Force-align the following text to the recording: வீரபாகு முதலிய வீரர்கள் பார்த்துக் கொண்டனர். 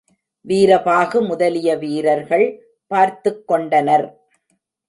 வீரபாகு 0.47 1.25
முதலிய 1.25 1.75
வீரர்கள் 1.75 2.63
பார்த்துக் 2.87 3.47
கொண்டனர். 3.47 4.21